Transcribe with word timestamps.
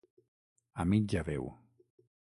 A 0.81 0.83
mitja 0.93 1.21
veu. 1.29 1.45